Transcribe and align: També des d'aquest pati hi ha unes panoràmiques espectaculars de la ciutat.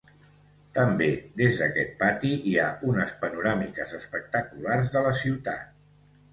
També 0.77 1.09
des 1.41 1.59
d'aquest 1.59 1.91
pati 1.99 2.33
hi 2.53 2.55
ha 2.63 2.67
unes 2.93 3.15
panoràmiques 3.21 3.95
espectaculars 4.01 4.93
de 4.99 5.07
la 5.11 5.17
ciutat. 5.25 5.81